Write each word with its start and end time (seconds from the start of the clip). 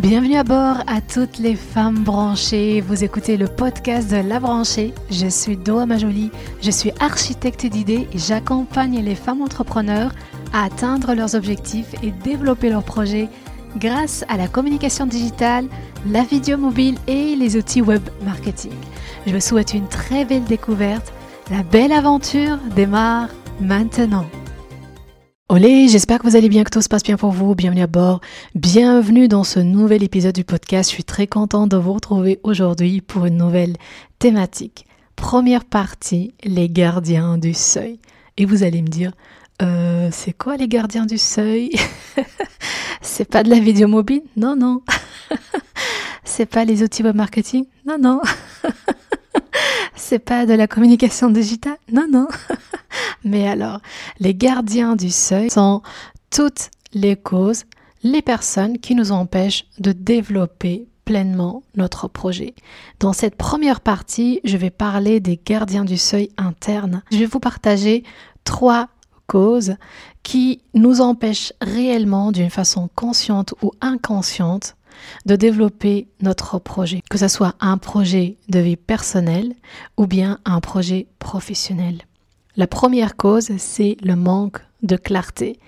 Bienvenue 0.00 0.36
à 0.36 0.44
bord 0.44 0.78
à 0.86 1.02
toutes 1.02 1.36
les 1.36 1.54
femmes 1.54 2.04
branchées. 2.04 2.80
Vous 2.80 3.04
écoutez 3.04 3.36
le 3.36 3.46
podcast 3.46 4.10
de 4.10 4.16
La 4.16 4.40
Branchée. 4.40 4.94
Je 5.10 5.26
suis 5.26 5.58
Doa 5.58 5.84
Majoli, 5.84 6.30
je 6.62 6.70
suis 6.70 6.90
architecte 7.00 7.66
d'idées 7.66 8.08
et 8.10 8.18
j'accompagne 8.18 9.04
les 9.04 9.14
femmes 9.14 9.42
entrepreneurs 9.42 10.12
à 10.54 10.64
atteindre 10.64 11.12
leurs 11.12 11.34
objectifs 11.34 11.94
et 12.02 12.12
développer 12.12 12.70
leurs 12.70 12.82
projets 12.82 13.28
grâce 13.76 14.24
à 14.30 14.38
la 14.38 14.48
communication 14.48 15.04
digitale, 15.04 15.66
la 16.06 16.22
vidéo 16.22 16.56
mobile 16.56 16.96
et 17.06 17.36
les 17.36 17.58
outils 17.58 17.82
web 17.82 18.02
marketing. 18.24 18.72
Je 19.26 19.34
vous 19.34 19.40
souhaite 19.40 19.74
une 19.74 19.86
très 19.86 20.24
belle 20.24 20.44
découverte. 20.44 21.12
La 21.50 21.62
belle 21.62 21.92
aventure 21.92 22.56
démarre 22.74 23.28
maintenant. 23.60 24.24
Olé, 25.52 25.88
j'espère 25.88 26.20
que 26.20 26.28
vous 26.28 26.36
allez 26.36 26.48
bien, 26.48 26.62
que 26.62 26.70
tout 26.70 26.80
se 26.80 26.88
passe 26.88 27.02
bien 27.02 27.16
pour 27.16 27.32
vous. 27.32 27.56
Bienvenue 27.56 27.82
à 27.82 27.88
bord. 27.88 28.20
Bienvenue 28.54 29.26
dans 29.26 29.42
ce 29.42 29.58
nouvel 29.58 30.04
épisode 30.04 30.36
du 30.36 30.44
podcast. 30.44 30.88
Je 30.90 30.94
suis 30.94 31.02
très 31.02 31.26
contente 31.26 31.72
de 31.72 31.76
vous 31.76 31.92
retrouver 31.92 32.38
aujourd'hui 32.44 33.00
pour 33.00 33.26
une 33.26 33.36
nouvelle 33.36 33.74
thématique. 34.20 34.86
Première 35.16 35.64
partie, 35.64 36.32
les 36.44 36.68
gardiens 36.68 37.36
du 37.36 37.52
seuil. 37.52 37.98
Et 38.36 38.44
vous 38.44 38.62
allez 38.62 38.80
me 38.80 38.86
dire, 38.86 39.10
euh, 39.60 40.08
c'est 40.12 40.32
quoi 40.32 40.56
les 40.56 40.68
gardiens 40.68 41.04
du 41.04 41.18
seuil? 41.18 41.72
C'est 43.00 43.28
pas 43.28 43.42
de 43.42 43.50
la 43.50 43.58
vidéo 43.58 43.88
mobile? 43.88 44.22
Non, 44.36 44.54
non. 44.54 44.82
c'est 46.24 46.46
pas 46.46 46.64
les 46.64 46.84
outils 46.84 47.02
web 47.02 47.16
marketing? 47.16 47.64
Non, 47.84 47.98
non. 47.98 48.20
c'est 49.96 50.20
pas 50.20 50.46
de 50.46 50.54
la 50.54 50.68
communication 50.68 51.28
digitale? 51.28 51.78
Non, 51.90 52.06
non. 52.08 52.28
Mais 53.24 53.46
alors, 53.46 53.80
les 54.18 54.34
gardiens 54.34 54.96
du 54.96 55.10
seuil 55.10 55.50
sont 55.50 55.82
toutes 56.30 56.70
les 56.92 57.16
causes, 57.16 57.64
les 58.02 58.22
personnes 58.22 58.78
qui 58.78 58.94
nous 58.94 59.12
empêchent 59.12 59.66
de 59.78 59.92
développer 59.92 60.86
pleinement 61.04 61.62
notre 61.76 62.08
projet. 62.08 62.54
Dans 63.00 63.12
cette 63.12 63.34
première 63.34 63.80
partie, 63.80 64.40
je 64.44 64.56
vais 64.56 64.70
parler 64.70 65.18
des 65.18 65.40
gardiens 65.44 65.84
du 65.84 65.98
seuil 65.98 66.30
interne. 66.36 67.02
Je 67.10 67.18
vais 67.18 67.26
vous 67.26 67.40
partager 67.40 68.04
trois 68.44 68.88
causes 69.26 69.74
qui 70.22 70.62
nous 70.74 71.00
empêchent 71.00 71.52
réellement 71.60 72.32
d'une 72.32 72.50
façon 72.50 72.88
consciente 72.94 73.54
ou 73.62 73.72
inconsciente 73.80 74.76
de 75.26 75.36
développer 75.36 76.08
notre 76.20 76.58
projet, 76.58 77.02
que 77.10 77.18
ce 77.18 77.28
soit 77.28 77.54
un 77.60 77.78
projet 77.78 78.36
de 78.48 78.58
vie 78.58 78.76
personnelle 78.76 79.54
ou 79.96 80.06
bien 80.06 80.38
un 80.44 80.60
projet 80.60 81.06
professionnel. 81.18 82.02
La 82.60 82.66
première 82.66 83.16
cause, 83.16 83.56
c'est 83.56 83.96
le 84.02 84.16
manque 84.16 84.60
de 84.82 84.96
clarté. 84.96 85.58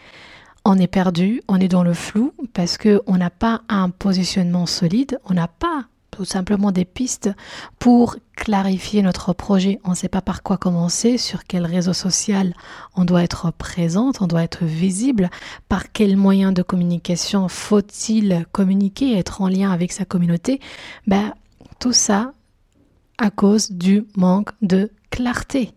On 0.66 0.76
est 0.76 0.86
perdu, 0.86 1.40
on 1.48 1.58
est 1.58 1.68
dans 1.68 1.84
le 1.84 1.94
flou 1.94 2.34
parce 2.52 2.76
qu'on 2.76 3.16
n'a 3.16 3.30
pas 3.30 3.62
un 3.70 3.88
positionnement 3.88 4.66
solide, 4.66 5.18
on 5.24 5.32
n'a 5.32 5.48
pas 5.48 5.86
tout 6.10 6.26
simplement 6.26 6.70
des 6.70 6.84
pistes 6.84 7.30
pour 7.78 8.16
clarifier 8.36 9.00
notre 9.00 9.32
projet. 9.32 9.80
On 9.84 9.92
ne 9.92 9.94
sait 9.94 10.10
pas 10.10 10.20
par 10.20 10.42
quoi 10.42 10.58
commencer, 10.58 11.16
sur 11.16 11.44
quel 11.44 11.64
réseau 11.64 11.94
social 11.94 12.52
on 12.94 13.06
doit 13.06 13.22
être 13.22 13.50
présente, 13.52 14.20
on 14.20 14.26
doit 14.26 14.42
être 14.42 14.66
visible, 14.66 15.30
par 15.70 15.92
quel 15.92 16.18
moyen 16.18 16.52
de 16.52 16.60
communication 16.60 17.48
faut-il 17.48 18.44
communiquer, 18.52 19.16
être 19.16 19.40
en 19.40 19.48
lien 19.48 19.70
avec 19.70 19.92
sa 19.92 20.04
communauté. 20.04 20.60
Ben, 21.06 21.32
tout 21.80 21.94
ça 21.94 22.34
à 23.16 23.30
cause 23.30 23.70
du 23.70 24.04
manque 24.14 24.50
de 24.60 24.90
clarté. 25.08 25.72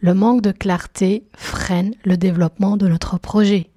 Le 0.00 0.14
manque 0.14 0.42
de 0.42 0.52
clarté 0.52 1.24
freine 1.36 1.94
le 2.04 2.16
développement 2.16 2.76
de 2.76 2.88
notre 2.88 3.18
projet. 3.18 3.70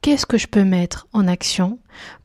Qu'est-ce 0.00 0.26
que 0.26 0.38
je 0.38 0.46
peux 0.46 0.64
mettre 0.64 1.06
en 1.12 1.26
action 1.26 1.78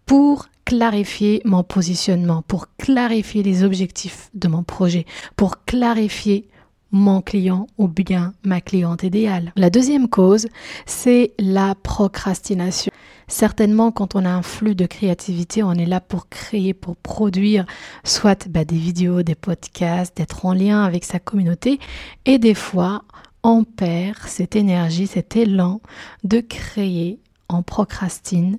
pour 0.05 0.47
clarifier 0.65 1.41
mon 1.45 1.63
positionnement, 1.63 2.41
pour 2.43 2.67
clarifier 2.77 3.43
les 3.43 3.63
objectifs 3.63 4.30
de 4.33 4.47
mon 4.47 4.63
projet, 4.63 5.05
pour 5.35 5.63
clarifier 5.65 6.47
mon 6.94 7.22
client 7.22 7.67
ou 7.77 7.89
bien 7.89 8.33
ma 8.44 8.61
cliente 8.61 9.03
idéale. 9.03 9.52
La 9.58 9.70
deuxième 9.70 10.08
cause, 10.08 10.48
c'est 10.86 11.33
la 11.39 11.76
procrastination. 11.76 12.92
Certainement, 13.27 13.92
quand 13.92 14.15
on 14.15 14.26
a 14.26 14.30
un 14.30 14.43
flux 14.43 14.76
de 14.76 14.86
créativité, 14.86 15.64
on 15.64 15.73
est 15.73 15.87
là 15.87 15.99
pour 15.99 16.30
créer, 16.30 16.73
pour 16.73 16.95
produire 16.95 17.65
soit 18.04 18.48
bah, 18.48 18.64
des 18.64 18.77
vidéos, 18.77 19.23
des 19.23 19.36
podcasts, 19.36 20.15
d'être 20.15 20.45
en 20.45 20.54
lien 20.54 20.83
avec 20.83 21.04
sa 21.04 21.20
communauté. 21.20 21.80
Et 22.26 22.37
des 22.37 22.54
fois, 22.54 23.04
on 23.42 23.64
perd 23.64 24.20
cette 24.27 24.55
énergie, 24.55 25.08
cet 25.08 25.36
élan 25.36 25.81
de 26.23 26.42
créer, 26.42 27.20
on 27.49 27.64
procrastine, 27.64 28.58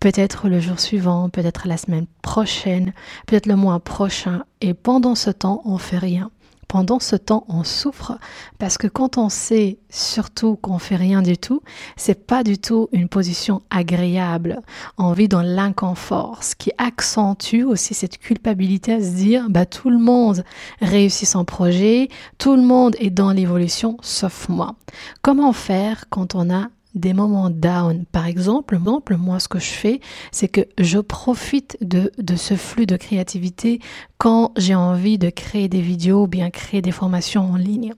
peut-être 0.00 0.48
le 0.48 0.60
jour 0.60 0.80
suivant, 0.80 1.28
peut-être 1.28 1.68
la 1.68 1.76
semaine 1.76 2.06
prochaine, 2.22 2.92
peut-être 3.26 3.46
le 3.46 3.56
mois 3.56 3.80
prochain, 3.80 4.44
et 4.60 4.74
pendant 4.74 5.14
ce 5.14 5.30
temps, 5.30 5.62
on 5.64 5.78
fait 5.78 5.98
rien. 5.98 6.30
Pendant 6.68 6.98
ce 6.98 7.14
temps, 7.14 7.44
on 7.48 7.62
souffre 7.62 8.18
parce 8.58 8.76
que 8.76 8.88
quand 8.88 9.18
on 9.18 9.28
sait 9.28 9.78
surtout 9.88 10.56
qu'on 10.56 10.78
fait 10.78 10.96
rien 10.96 11.22
du 11.22 11.38
tout, 11.38 11.62
c'est 11.96 12.26
pas 12.26 12.42
du 12.42 12.58
tout 12.58 12.88
une 12.92 13.08
position 13.08 13.62
agréable. 13.70 14.60
On 14.98 15.12
vit 15.12 15.28
dans 15.28 15.42
l'inconfort, 15.42 16.42
ce 16.42 16.56
qui 16.56 16.72
accentue 16.78 17.62
aussi 17.62 17.94
cette 17.94 18.18
culpabilité 18.18 18.94
à 18.94 19.00
se 19.00 19.14
dire 19.14 19.48
bah 19.48 19.64
tout 19.64 19.90
le 19.90 19.98
monde 19.98 20.44
réussit 20.80 21.28
son 21.28 21.44
projet, 21.44 22.08
tout 22.38 22.56
le 22.56 22.62
monde 22.62 22.96
est 22.98 23.10
dans 23.10 23.30
l'évolution 23.30 23.96
sauf 24.02 24.48
moi. 24.48 24.74
Comment 25.22 25.52
faire 25.52 26.06
quand 26.10 26.34
on 26.34 26.52
a 26.52 26.68
des 26.96 27.12
moments 27.12 27.50
down. 27.50 28.04
Par 28.10 28.26
exemple, 28.26 28.78
moi, 28.78 29.38
ce 29.38 29.48
que 29.48 29.60
je 29.60 29.70
fais, 29.70 30.00
c'est 30.32 30.48
que 30.48 30.62
je 30.78 30.98
profite 30.98 31.76
de, 31.80 32.10
de 32.18 32.34
ce 32.34 32.54
flux 32.56 32.86
de 32.86 32.96
créativité 32.96 33.80
quand 34.18 34.52
j'ai 34.56 34.74
envie 34.74 35.18
de 35.18 35.30
créer 35.30 35.68
des 35.68 35.80
vidéos 35.80 36.24
ou 36.24 36.26
bien 36.26 36.50
créer 36.50 36.82
des 36.82 36.90
formations 36.90 37.52
en 37.52 37.56
ligne. 37.56 37.94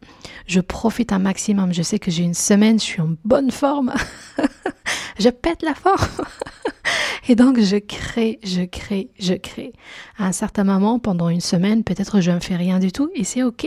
Je 0.46 0.60
profite 0.60 1.12
un 1.12 1.18
maximum. 1.20 1.72
Je 1.72 1.82
sais 1.82 1.98
que 1.98 2.10
j'ai 2.10 2.24
une 2.24 2.34
semaine, 2.34 2.78
je 2.78 2.84
suis 2.84 3.00
en 3.00 3.10
bonne 3.24 3.50
forme. 3.50 3.94
je 5.18 5.30
pète 5.30 5.62
la 5.62 5.74
forme. 5.74 6.26
Et 7.28 7.36
donc, 7.36 7.60
je 7.60 7.76
crée, 7.76 8.40
je 8.42 8.62
crée, 8.62 9.10
je 9.18 9.34
crée. 9.34 9.72
À 10.18 10.26
un 10.26 10.32
certain 10.32 10.64
moment, 10.64 10.98
pendant 10.98 11.28
une 11.28 11.40
semaine, 11.40 11.84
peut-être 11.84 12.20
je 12.20 12.30
ne 12.30 12.40
fais 12.40 12.56
rien 12.56 12.78
du 12.78 12.90
tout 12.90 13.10
et 13.14 13.24
c'est 13.24 13.42
OK 13.42 13.66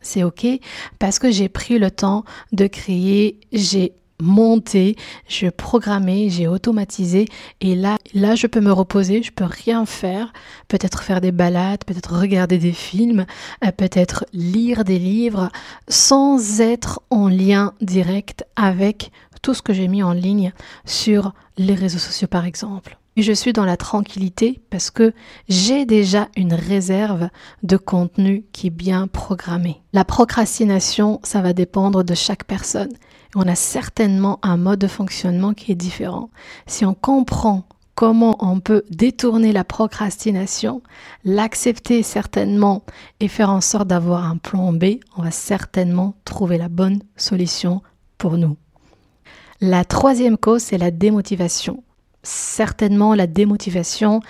c'est 0.00 0.22
ok 0.22 0.46
parce 0.98 1.18
que 1.18 1.30
j'ai 1.30 1.48
pris 1.48 1.78
le 1.78 1.90
temps 1.90 2.24
de 2.52 2.66
créer, 2.66 3.38
j'ai 3.52 3.94
monté, 4.20 4.96
j'ai 5.28 5.50
programmé, 5.50 6.28
j'ai 6.30 6.46
automatisé 6.46 7.26
et 7.60 7.74
là 7.74 7.98
là 8.14 8.34
je 8.34 8.46
peux 8.46 8.60
me 8.60 8.72
reposer, 8.72 9.22
je 9.22 9.32
peux 9.32 9.44
rien 9.44 9.86
faire, 9.86 10.32
peut-être 10.68 11.02
faire 11.02 11.20
des 11.20 11.32
balades, 11.32 11.84
peut-être 11.84 12.14
regarder 12.14 12.58
des 12.58 12.72
films, 12.72 13.26
euh, 13.64 13.72
peut-être 13.72 14.26
lire 14.32 14.84
des 14.84 14.98
livres 14.98 15.50
sans 15.88 16.60
être 16.60 17.00
en 17.10 17.28
lien 17.28 17.74
direct 17.80 18.44
avec 18.56 19.10
tout 19.42 19.54
ce 19.54 19.62
que 19.62 19.72
j'ai 19.72 19.88
mis 19.88 20.02
en 20.02 20.12
ligne 20.12 20.52
sur 20.84 21.32
les 21.56 21.74
réseaux 21.74 21.98
sociaux 21.98 22.28
par 22.28 22.44
exemple 22.44 22.99
je 23.16 23.32
suis 23.32 23.52
dans 23.52 23.64
la 23.64 23.76
tranquillité 23.76 24.60
parce 24.70 24.90
que 24.90 25.12
j'ai 25.48 25.84
déjà 25.84 26.28
une 26.36 26.54
réserve 26.54 27.28
de 27.62 27.76
contenu 27.76 28.44
qui 28.52 28.68
est 28.68 28.70
bien 28.70 29.06
programmée. 29.06 29.82
La 29.92 30.04
procrastination, 30.04 31.20
ça 31.22 31.40
va 31.40 31.52
dépendre 31.52 32.04
de 32.04 32.14
chaque 32.14 32.44
personne. 32.44 32.92
On 33.34 33.46
a 33.46 33.54
certainement 33.54 34.38
un 34.42 34.56
mode 34.56 34.80
de 34.80 34.86
fonctionnement 34.86 35.54
qui 35.54 35.72
est 35.72 35.76
différent. 35.76 36.30
Si 36.66 36.84
on 36.84 36.94
comprend 36.94 37.64
comment 37.94 38.36
on 38.40 38.60
peut 38.60 38.82
détourner 38.90 39.52
la 39.52 39.64
procrastination, 39.64 40.82
l'accepter 41.24 42.02
certainement 42.02 42.82
et 43.20 43.28
faire 43.28 43.50
en 43.50 43.60
sorte 43.60 43.88
d'avoir 43.88 44.24
un 44.24 44.38
plan 44.38 44.72
B, 44.72 45.00
on 45.16 45.22
va 45.22 45.30
certainement 45.30 46.14
trouver 46.24 46.58
la 46.58 46.68
bonne 46.68 47.02
solution 47.16 47.82
pour 48.16 48.38
nous. 48.38 48.56
La 49.60 49.84
troisième 49.84 50.38
cause, 50.38 50.62
c'est 50.62 50.78
la 50.78 50.90
démotivation 50.90 51.82
certainement 52.22 53.14
la 53.14 53.26
démotivation 53.26 54.20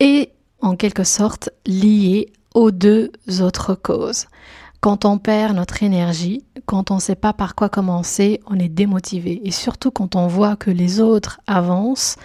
est 0.00 0.32
en 0.60 0.76
quelque 0.76 1.04
sorte 1.04 1.50
liée 1.66 2.32
aux 2.54 2.70
deux 2.70 3.10
autres 3.40 3.74
causes. 3.74 4.26
Quand 4.80 5.04
on 5.04 5.18
perd 5.18 5.56
notre 5.56 5.82
énergie, 5.82 6.44
quand 6.66 6.90
on 6.90 6.96
ne 6.96 7.00
sait 7.00 7.14
pas 7.14 7.32
par 7.32 7.54
quoi 7.54 7.68
commencer, 7.68 8.40
on 8.46 8.58
est 8.58 8.68
démotivé. 8.68 9.40
Et 9.44 9.50
surtout 9.50 9.90
quand 9.90 10.14
on 10.14 10.26
voit 10.26 10.56
que 10.56 10.70
les 10.70 11.00
autres 11.00 11.40
avancent, 11.46 12.16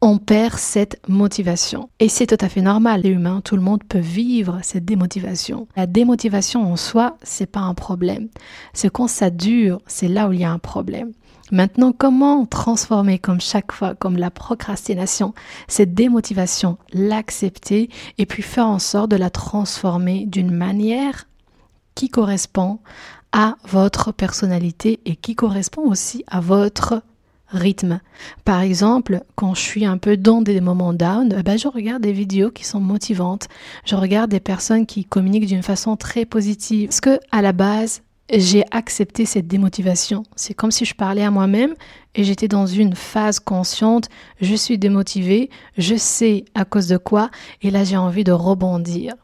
on 0.00 0.18
perd 0.18 0.58
cette 0.58 1.00
motivation. 1.08 1.88
Et 1.98 2.08
c'est 2.08 2.26
tout 2.26 2.44
à 2.44 2.48
fait 2.48 2.60
normal. 2.60 3.02
Les 3.02 3.10
humains, 3.10 3.40
tout 3.42 3.56
le 3.56 3.62
monde 3.62 3.82
peut 3.84 3.98
vivre 3.98 4.58
cette 4.62 4.84
démotivation. 4.84 5.66
La 5.76 5.86
démotivation 5.86 6.70
en 6.70 6.76
soi, 6.76 7.16
c'est 7.22 7.50
pas 7.50 7.60
un 7.60 7.74
problème. 7.74 8.28
C'est 8.72 8.90
quand 8.90 9.08
ça 9.08 9.30
dure, 9.30 9.80
c'est 9.86 10.08
là 10.08 10.28
où 10.28 10.32
il 10.32 10.40
y 10.40 10.44
a 10.44 10.50
un 10.50 10.58
problème. 10.58 11.12
Maintenant, 11.50 11.92
comment 11.92 12.46
transformer 12.46 13.18
comme 13.18 13.40
chaque 13.40 13.72
fois, 13.72 13.94
comme 13.94 14.16
la 14.16 14.30
procrastination, 14.30 15.34
cette 15.68 15.94
démotivation, 15.94 16.78
l'accepter 16.92 17.90
et 18.18 18.26
puis 18.26 18.42
faire 18.42 18.66
en 18.66 18.78
sorte 18.78 19.10
de 19.10 19.16
la 19.16 19.30
transformer 19.30 20.26
d'une 20.26 20.50
manière 20.50 21.26
qui 21.94 22.08
correspond 22.08 22.80
à 23.32 23.56
votre 23.68 24.12
personnalité 24.12 25.00
et 25.04 25.16
qui 25.16 25.34
correspond 25.34 25.82
aussi 25.82 26.24
à 26.28 26.40
votre 26.40 27.02
rythme. 27.54 28.00
Par 28.44 28.60
exemple, 28.60 29.22
quand 29.34 29.54
je 29.54 29.60
suis 29.60 29.84
un 29.84 29.98
peu 29.98 30.16
dans 30.16 30.42
des 30.42 30.60
moments 30.60 30.92
down, 30.92 31.34
eh 31.38 31.42
ben 31.42 31.58
je 31.58 31.68
regarde 31.68 32.02
des 32.02 32.12
vidéos 32.12 32.50
qui 32.50 32.64
sont 32.64 32.80
motivantes. 32.80 33.48
Je 33.84 33.96
regarde 33.96 34.30
des 34.30 34.40
personnes 34.40 34.86
qui 34.86 35.04
communiquent 35.04 35.46
d'une 35.46 35.62
façon 35.62 35.96
très 35.96 36.24
positive. 36.24 36.88
Parce 36.88 37.00
que 37.00 37.18
à 37.30 37.42
la 37.42 37.52
base, 37.52 38.02
j'ai 38.32 38.64
accepté 38.70 39.26
cette 39.26 39.46
démotivation. 39.46 40.22
C'est 40.34 40.54
comme 40.54 40.70
si 40.70 40.84
je 40.84 40.94
parlais 40.94 41.24
à 41.24 41.30
moi-même 41.30 41.74
et 42.14 42.24
j'étais 42.24 42.48
dans 42.48 42.66
une 42.66 42.94
phase 42.94 43.38
consciente. 43.38 44.08
Je 44.40 44.54
suis 44.54 44.78
démotivée, 44.78 45.50
je 45.76 45.94
sais 45.96 46.44
à 46.54 46.64
cause 46.64 46.88
de 46.88 46.96
quoi, 46.96 47.30
et 47.62 47.70
là 47.70 47.84
j'ai 47.84 47.96
envie 47.96 48.24
de 48.24 48.32
rebondir. 48.32 49.14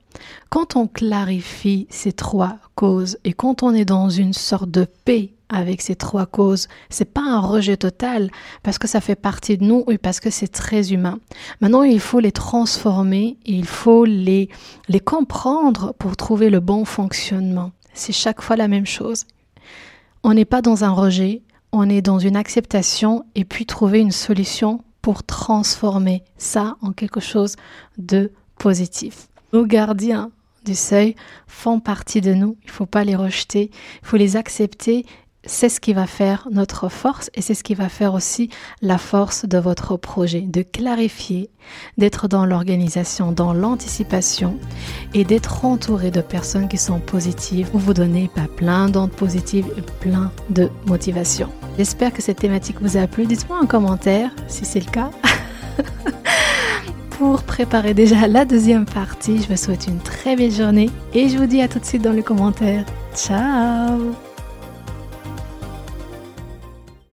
Quand 0.48 0.76
on 0.76 0.86
clarifie 0.86 1.86
ces 1.88 2.12
trois 2.12 2.58
causes 2.74 3.16
et 3.24 3.32
quand 3.32 3.62
on 3.62 3.74
est 3.74 3.84
dans 3.84 4.10
une 4.10 4.32
sorte 4.32 4.70
de 4.70 4.86
paix 5.04 5.32
avec 5.48 5.82
ces 5.82 5.96
trois 5.96 6.26
causes, 6.26 6.68
c'est 6.90 7.12
pas 7.12 7.22
un 7.22 7.40
rejet 7.40 7.76
total 7.76 8.30
parce 8.62 8.78
que 8.78 8.88
ça 8.88 9.00
fait 9.00 9.16
partie 9.16 9.56
de 9.56 9.64
nous 9.64 9.84
et 9.88 9.98
parce 9.98 10.20
que 10.20 10.30
c'est 10.30 10.48
très 10.48 10.92
humain. 10.92 11.18
Maintenant, 11.60 11.82
il 11.82 12.00
faut 12.00 12.20
les 12.20 12.32
transformer, 12.32 13.38
il 13.46 13.66
faut 13.66 14.04
les, 14.04 14.48
les 14.88 15.00
comprendre 15.00 15.94
pour 15.98 16.16
trouver 16.16 16.50
le 16.50 16.60
bon 16.60 16.84
fonctionnement. 16.84 17.72
C'est 17.92 18.12
chaque 18.12 18.42
fois 18.42 18.56
la 18.56 18.68
même 18.68 18.86
chose. 18.86 19.26
On 20.22 20.34
n'est 20.34 20.44
pas 20.44 20.62
dans 20.62 20.84
un 20.84 20.90
rejet, 20.90 21.42
on 21.72 21.88
est 21.88 22.02
dans 22.02 22.18
une 22.18 22.36
acceptation 22.36 23.24
et 23.34 23.44
puis 23.44 23.66
trouver 23.66 24.00
une 24.00 24.12
solution 24.12 24.82
pour 25.02 25.22
transformer 25.22 26.22
ça 26.36 26.76
en 26.82 26.92
quelque 26.92 27.20
chose 27.20 27.56
de 27.98 28.32
positif. 28.58 29.28
Nos 29.52 29.64
gardiens 29.64 30.30
du 30.64 30.74
seuil 30.74 31.14
font 31.46 31.80
partie 31.80 32.20
de 32.20 32.34
nous, 32.34 32.56
il 32.62 32.66
ne 32.66 32.72
faut 32.72 32.86
pas 32.86 33.04
les 33.04 33.16
rejeter, 33.16 33.70
il 34.02 34.06
faut 34.06 34.18
les 34.18 34.36
accepter 34.36 35.06
c'est 35.44 35.68
ce 35.68 35.80
qui 35.80 35.92
va 35.92 36.06
faire 36.06 36.48
notre 36.50 36.88
force 36.88 37.30
et 37.34 37.40
c'est 37.40 37.54
ce 37.54 37.64
qui 37.64 37.74
va 37.74 37.88
faire 37.88 38.14
aussi 38.14 38.50
la 38.82 38.98
force 38.98 39.46
de 39.46 39.58
votre 39.58 39.96
projet, 39.96 40.42
de 40.42 40.62
clarifier, 40.62 41.50
d'être 41.98 42.28
dans 42.28 42.44
l'organisation, 42.44 43.32
dans 43.32 43.52
l'anticipation 43.52 44.58
et 45.14 45.24
d'être 45.24 45.64
entouré 45.64 46.10
de 46.10 46.20
personnes 46.20 46.68
qui 46.68 46.78
sont 46.78 47.00
positives 47.00 47.70
pour 47.70 47.80
vous 47.80 47.94
donner 47.94 48.30
pas 48.34 48.48
plein 48.48 48.88
d'ondes 48.88 49.12
positives 49.12 49.66
et 49.76 49.82
plein 50.00 50.30
de 50.50 50.68
motivation. 50.86 51.48
J'espère 51.78 52.12
que 52.12 52.22
cette 52.22 52.38
thématique 52.38 52.76
vous 52.80 52.96
a 52.96 53.06
plu. 53.06 53.24
Dites-moi 53.26 53.58
en 53.62 53.66
commentaire 53.66 54.30
si 54.48 54.64
c'est 54.64 54.84
le 54.84 54.90
cas. 54.90 55.10
pour 57.10 57.42
préparer 57.42 57.92
déjà 57.92 58.26
la 58.28 58.44
deuxième 58.44 58.86
partie, 58.86 59.42
je 59.42 59.48
vous 59.48 59.56
souhaite 59.56 59.86
une 59.86 60.00
très 60.00 60.36
belle 60.36 60.52
journée 60.52 60.90
et 61.12 61.28
je 61.28 61.36
vous 61.36 61.46
dis 61.46 61.60
à 61.60 61.68
tout 61.68 61.78
de 61.78 61.84
suite 61.84 62.02
dans 62.02 62.12
les 62.12 62.22
commentaires. 62.22 62.84
Ciao 63.14 64.14